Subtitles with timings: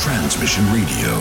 [0.00, 1.14] Transmission Radio.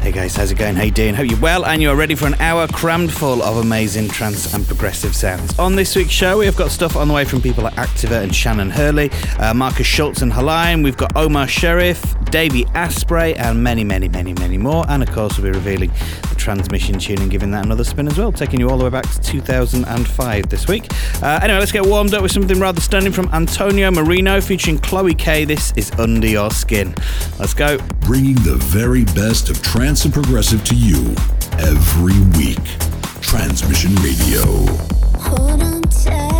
[0.00, 0.78] Hey guys, how's it going?
[0.78, 1.14] You doing?
[1.14, 4.66] Hope you're well and you're ready for an hour crammed full of amazing trance and
[4.66, 5.58] progressive sounds.
[5.58, 8.22] On this week's show, we have got stuff on the way from people like Activa
[8.22, 10.82] and Shannon Hurley, uh, Markus Schulz and Halaim.
[10.82, 14.86] We've got Omar Sherif, Davey Asprey, and many, many, many, many more.
[14.88, 15.90] And of course, we'll be revealing
[16.44, 19.10] transmission tune and giving that another spin as well, taking you all the way back
[19.10, 20.84] to 2005 this week.
[21.22, 25.14] Uh, anyway, let's get warmed up with something rather stunning from Antonio Marino featuring Chloe
[25.14, 25.46] K.
[25.46, 26.94] This is Under Your Skin.
[27.38, 27.78] Let's go.
[28.00, 31.14] Bringing the very best of trance and progressive to you
[31.58, 32.62] every week.
[33.22, 34.44] Transmission Radio.
[35.18, 36.33] Hold on tight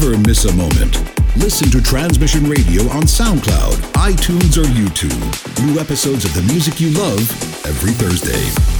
[0.00, 0.96] Never miss a moment.
[1.38, 5.66] Listen to Transmission Radio on SoundCloud, iTunes, or YouTube.
[5.66, 7.18] New episodes of the music you love
[7.66, 8.77] every Thursday.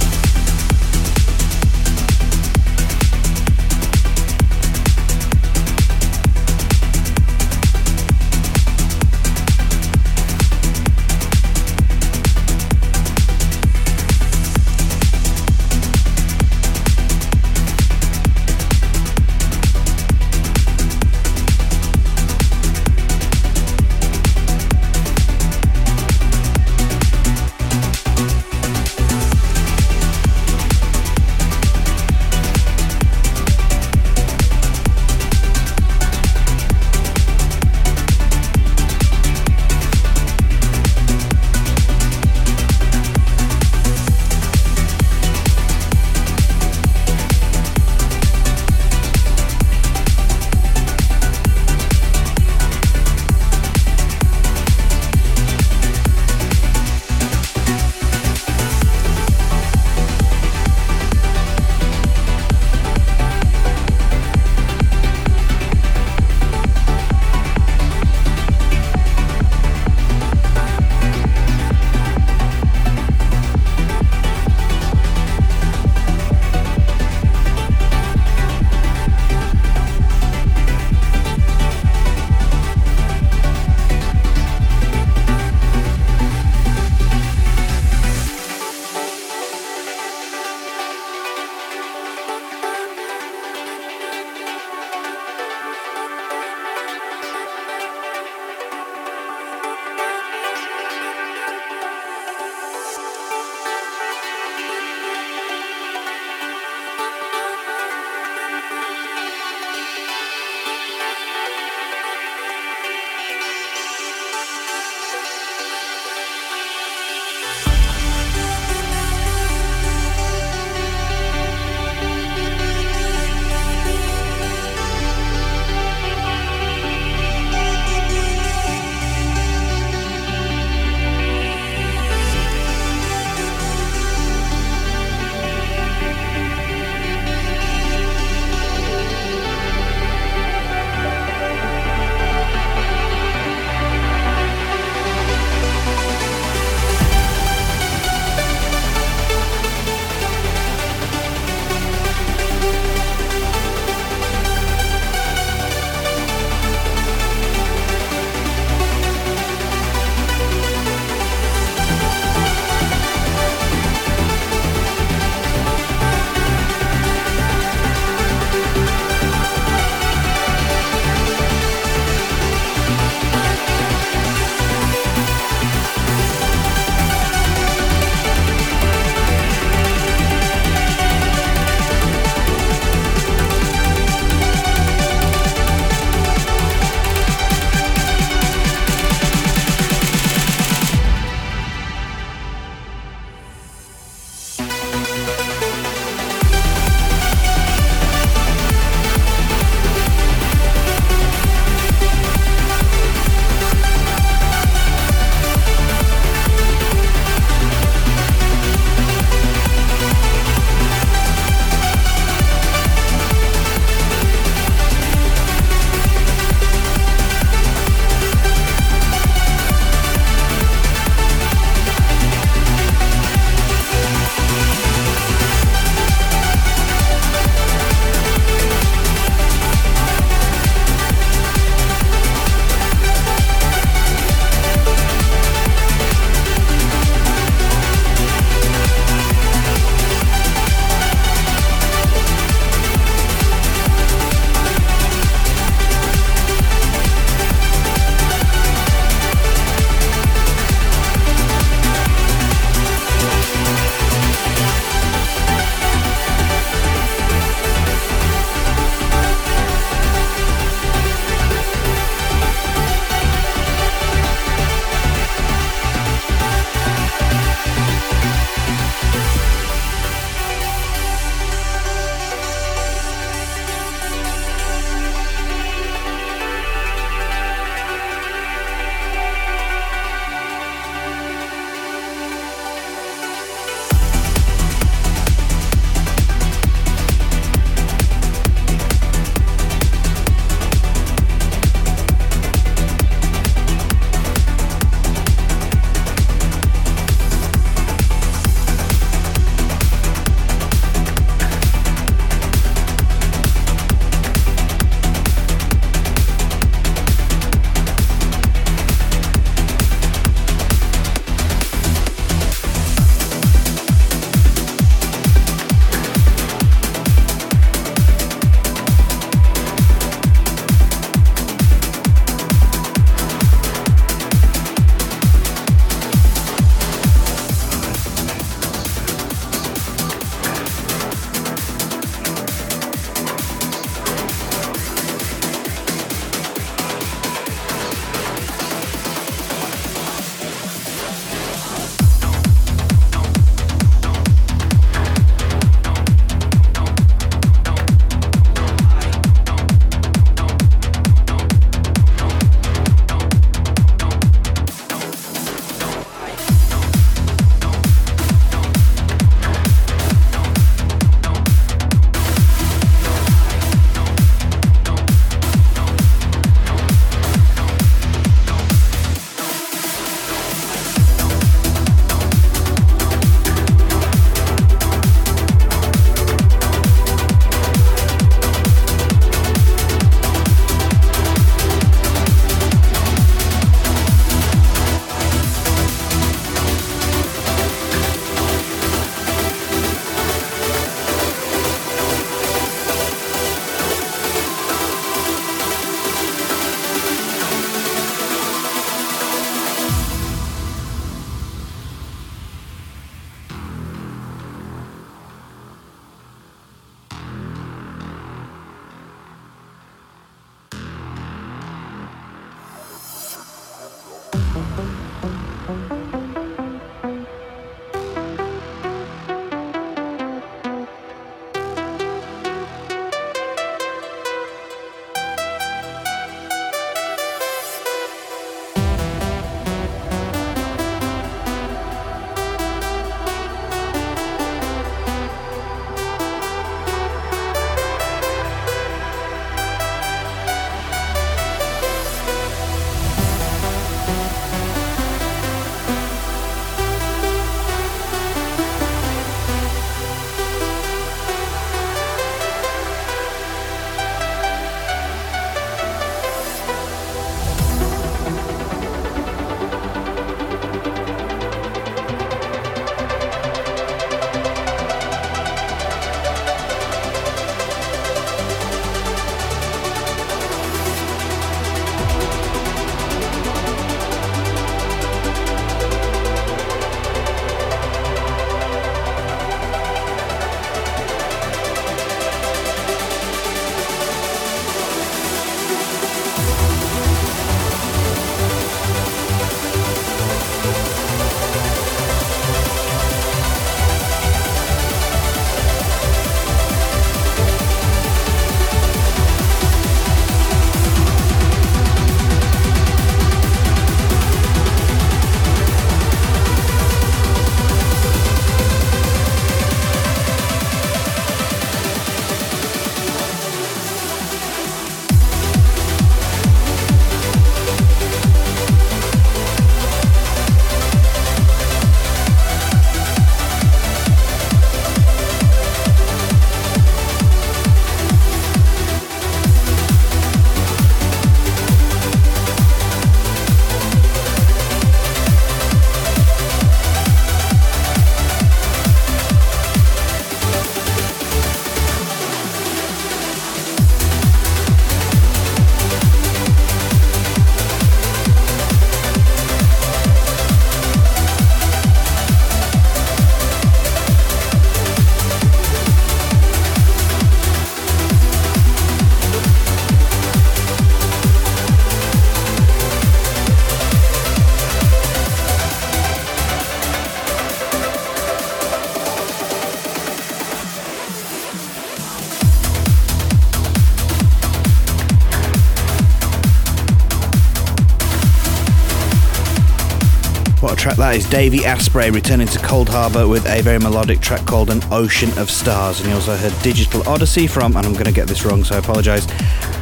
[581.09, 581.29] That is.
[581.31, 585.99] Davey Asprey returning to Coldharbour with a very melodic track called An Ocean of Stars.
[585.99, 588.75] And you also heard Digital Odyssey from, and I'm going to get this wrong, so
[588.75, 589.25] I apologise,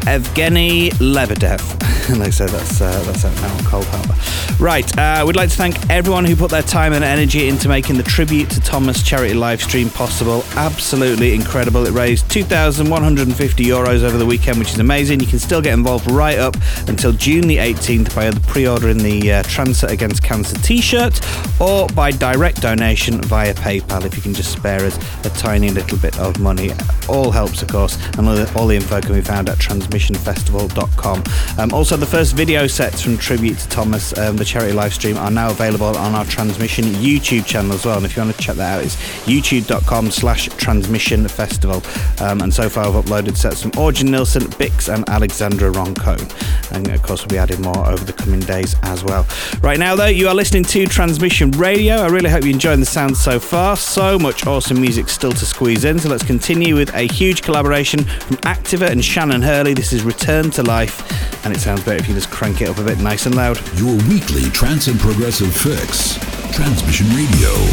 [0.05, 1.76] Evgeny Lebedev.
[2.09, 4.59] And they say that's, uh, that's out now on Coldharbour.
[4.59, 7.97] Right, uh, we'd like to thank everyone who put their time and energy into making
[7.97, 10.43] the tribute to Thomas charity live stream possible.
[10.55, 11.85] Absolutely incredible.
[11.85, 15.19] It raised 2,150 euros over the weekend, which is amazing.
[15.19, 16.55] You can still get involved right up
[16.87, 21.19] until June the 18th by pre ordering the uh, Trance Against Cancer t shirt
[21.59, 25.97] or by direct donation via PayPal if you can just spare us a tiny little
[25.97, 26.71] bit of money.
[27.09, 31.23] All helps, of course, and all the, info can be found at transmissionfestival.com.
[31.57, 35.17] Um, also, the first video sets from Tribute to Thomas, um, the charity live stream,
[35.17, 37.97] are now available on our Transmission YouTube channel as well.
[37.97, 38.95] And if you want to check that out, it's
[39.25, 41.81] youtube.com slash transmission festival.
[42.19, 46.27] Um, and so far, I've uploaded sets from Orjan Nilsen, Bix, and Alexandra Roncone.
[46.71, 49.25] And of course, we'll be adding more over the coming days as well.
[49.61, 51.95] Right now, though, you are listening to Transmission Radio.
[51.95, 53.75] I really hope you're enjoying the sound so far.
[53.77, 55.99] So much awesome music still to squeeze in.
[55.99, 59.73] So let's continue with a huge collaboration from Activa and Shannon Hurley.
[59.73, 62.79] This is Return to Life, and it sounds better if you just crank it up
[62.79, 63.57] a bit nice and loud.
[63.77, 66.17] Your weekly trance and progressive fix.
[66.55, 67.66] Transmission Radio.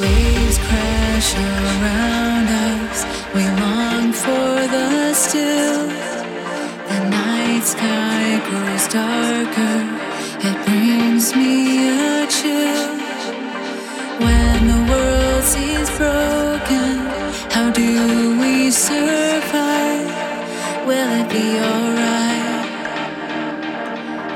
[0.00, 2.98] waves crash around us.
[3.34, 5.86] We long for the still.
[6.90, 9.78] The night sky grows darker.
[10.48, 11.52] It brings me
[11.88, 12.88] a chill.
[14.24, 16.94] When the world seems broken,
[17.54, 20.08] how do we survive?
[20.88, 22.66] Will it be alright?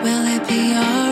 [0.05, 1.04] Will it be alright?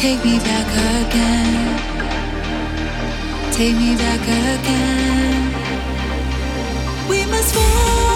[0.00, 0.66] Take me back
[1.04, 1.76] again.
[3.52, 5.52] Take me back again.
[7.06, 8.09] We must fall.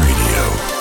[0.00, 0.79] Radio.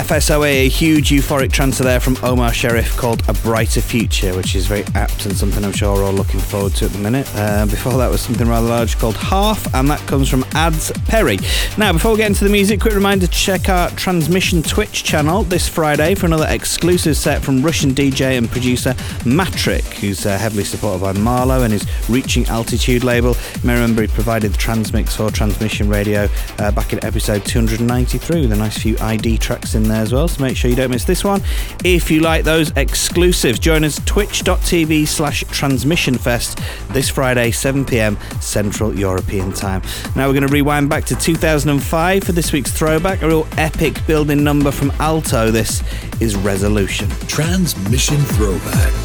[0.00, 4.66] FSOE, a huge euphoric transfer there from Omar Sherif called A Brighter Future, which is
[4.66, 7.30] very apt and something I'm sure we're all looking forward to at the minute.
[7.34, 11.36] Uh, before that was something rather large called Half, and that comes from Ads Perry.
[11.76, 15.42] Now, before we get into the music, quick reminder to check our Transmission Twitch channel
[15.42, 18.94] this Friday for another exclusive set from Russian DJ and producer
[19.24, 23.36] Matrik, who's uh, heavily supported by Marlo and his Reaching Altitude label.
[23.56, 26.26] You may remember he provided the transmix for Transmission Radio
[26.58, 30.28] uh, back in episode 293 with a nice few ID tracks in there as well,
[30.28, 31.42] so make sure you don't miss this one.
[31.84, 36.58] If you like those exclusives, join us twitch.tv slash transmission fest
[36.90, 39.82] this Friday, 7pm Central European time.
[40.16, 44.06] Now we're going to rewind back to 2005 for this week's throwback, a real epic
[44.06, 45.50] building number from Alto.
[45.50, 45.82] This
[46.20, 47.08] is Resolution.
[47.26, 48.99] Transmission Throwback.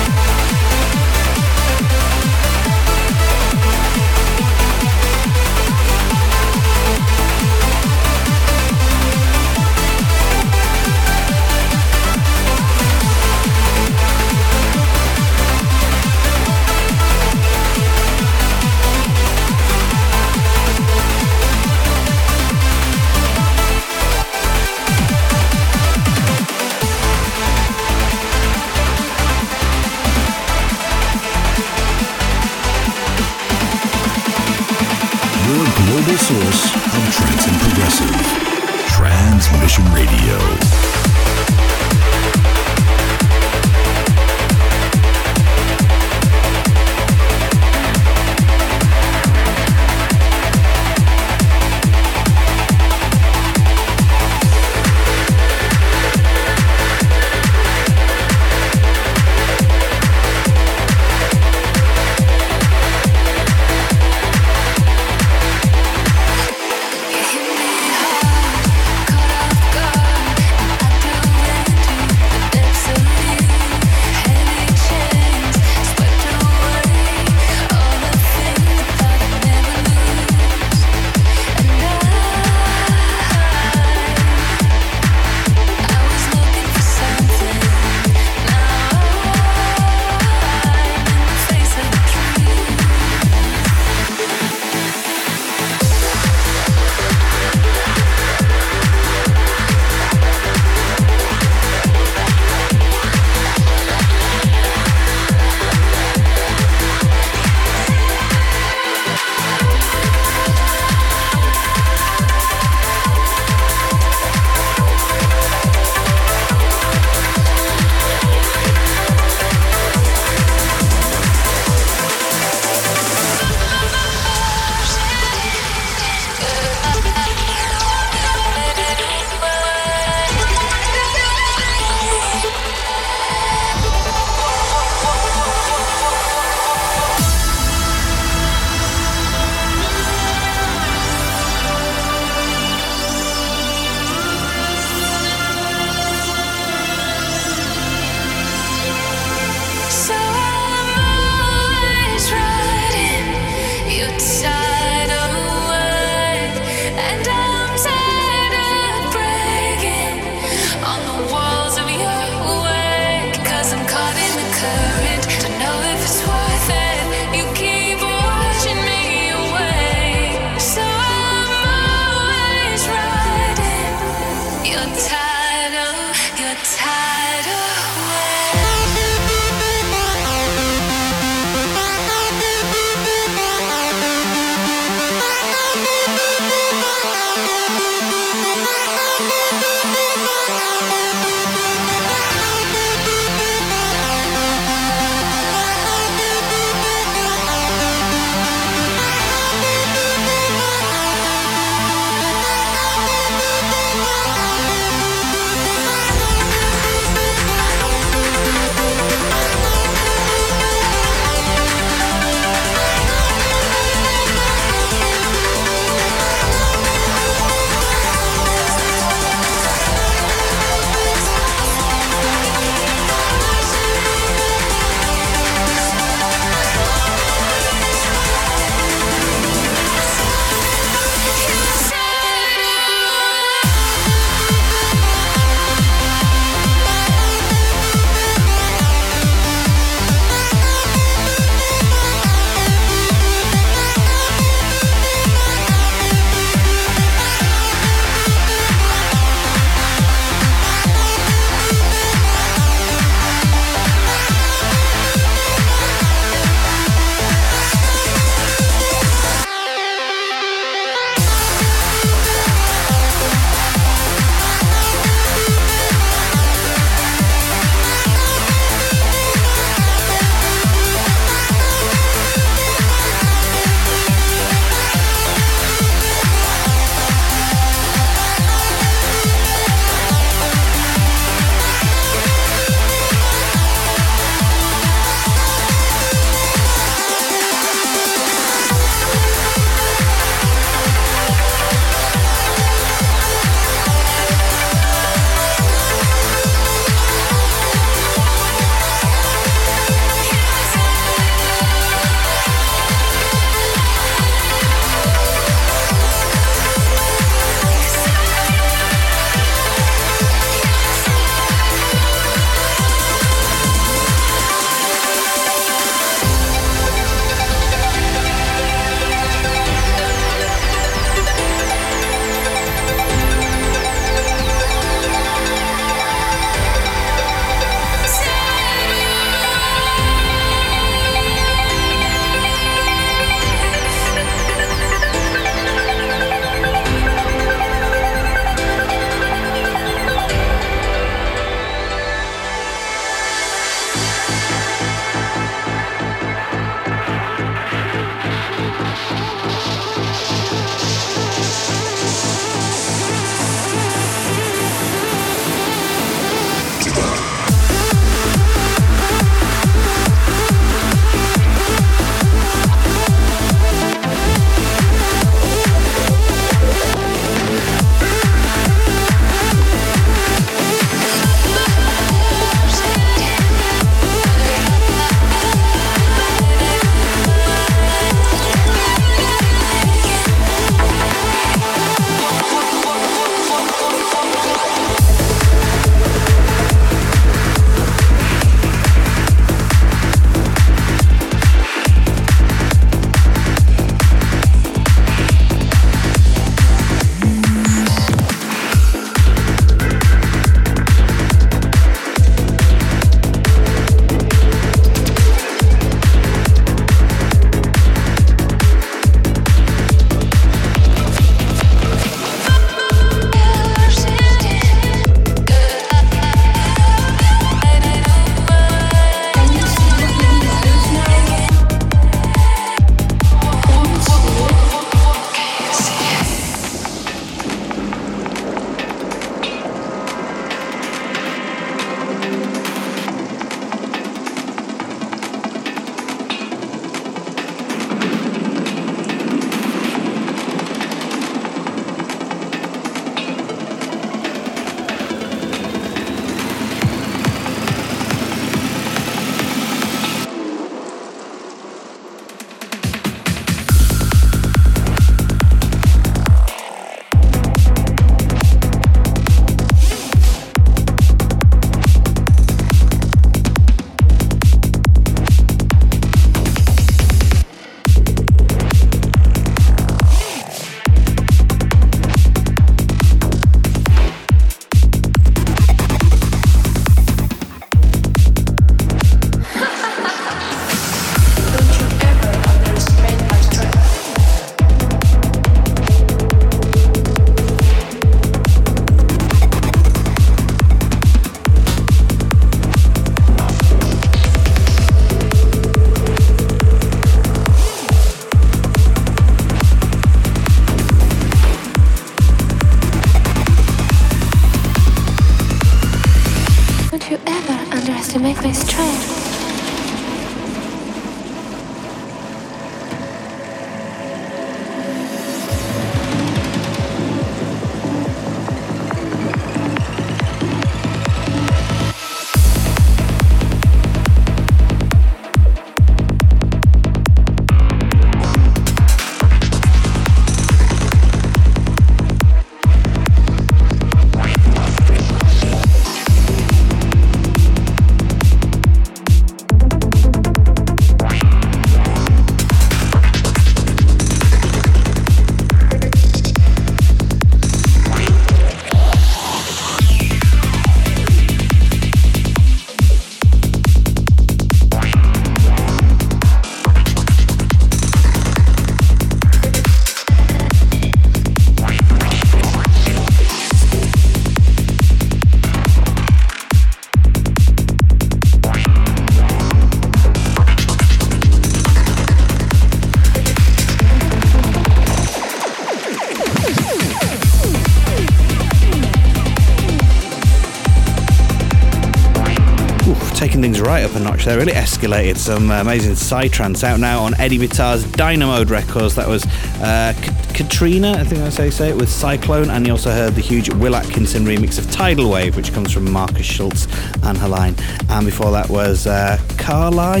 [583.70, 584.36] Right up a notch there.
[584.36, 585.16] Really escalated.
[585.16, 588.96] Some amazing psytrance out now on Eddie Bitar's Dynamode Records.
[588.96, 589.24] That was
[589.62, 589.94] uh,
[590.34, 593.48] Katrina, I think I say say it, with Cyclone, and you also heard the huge
[593.48, 596.64] Will Atkinson remix of Tidal Wave, which comes from Markus Schulz
[597.04, 597.56] and Haliene.
[597.90, 600.00] And before that was uh, Khalai,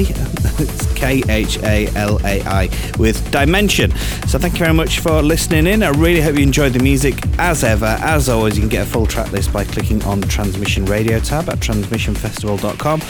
[0.58, 2.68] it's K H A L A I,
[2.98, 3.92] with Dimension.
[4.26, 5.84] So thank you very much for listening in.
[5.84, 7.14] I really hope you enjoyed the music.
[7.38, 10.26] As ever, as always, you can get a full track list by clicking on the
[10.26, 13.00] Transmission Radio tab at transmissionfestival.com.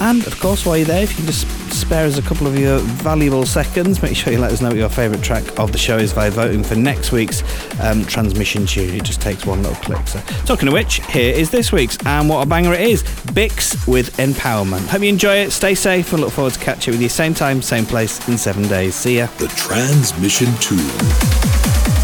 [0.00, 2.58] And of course, while you're there, if you can just spare us a couple of
[2.58, 5.78] your valuable seconds, make sure you let us know what your favourite track of the
[5.78, 7.42] show is by voting for next week's
[7.80, 8.94] um, transmission tune.
[8.94, 10.06] It just takes one little click.
[10.06, 13.86] So, talking of which, here is this week's, and what a banger it is Bix
[13.86, 14.86] with Empowerment.
[14.88, 17.62] Hope you enjoy it, stay safe, and look forward to catching with you same time,
[17.62, 18.94] same place in seven days.
[18.94, 19.26] See ya.
[19.38, 22.03] The Transmission Tune.